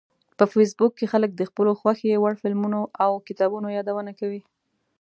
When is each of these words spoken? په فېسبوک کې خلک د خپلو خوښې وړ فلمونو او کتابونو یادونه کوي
په 0.37 0.43
فېسبوک 0.51 0.91
کې 0.99 1.11
خلک 1.13 1.31
د 1.35 1.41
خپلو 1.49 1.71
خوښې 1.79 2.19
وړ 2.21 2.33
فلمونو 2.41 2.81
او 3.03 3.11
کتابونو 3.27 3.67
یادونه 3.77 4.11
کوي 4.19 4.41